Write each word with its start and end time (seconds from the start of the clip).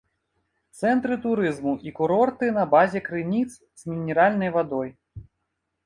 Цэнтры 0.79 1.17
турызму 1.25 1.73
і 1.89 1.93
курорты 2.01 2.51
на 2.57 2.65
базе 2.73 2.99
крыніц 3.11 3.49
з 3.55 3.81
мінеральнай 3.97 4.49
вадой. 4.61 4.89